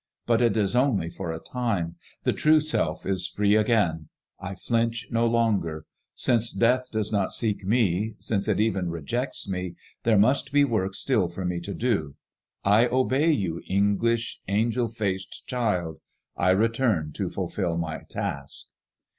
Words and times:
But 0.25 0.41
it 0.41 0.57
is 0.57 0.75
only 0.75 1.11
for 1.11 1.31
a 1.31 1.37
time. 1.39 1.95
The 2.23 2.33
true 2.33 2.59
self 2.59 3.05
is 3.05 3.27
free 3.27 3.55
again. 3.55 4.09
I 4.39 4.55
flinch 4.55 5.05
no 5.11 5.27
longer. 5.27 5.85
Since 6.15 6.53
death 6.53 6.89
does 6.91 7.11
not 7.11 7.31
seek 7.31 7.63
me, 7.63 8.15
since 8.17 8.47
it 8.47 8.59
even 8.59 8.89
rejects 8.89 9.47
me, 9.47 9.75
there 10.01 10.17
must 10.17 10.51
be 10.51 10.63
work 10.63 10.95
still 10.95 11.27
for 11.29 11.45
me 11.45 11.59
to 11.59 11.75
da 11.75 12.13
I 12.63 12.87
obey, 12.87 13.29
you 13.31 13.61
English, 13.69 14.39
angel 14.47 14.89
faced 14.89 15.45
child; 15.45 15.99
I 16.35 16.49
return 16.49 17.11
to 17.17 17.29
fulfil 17.29 17.77
my 17.77 17.99
task." 18.09 18.69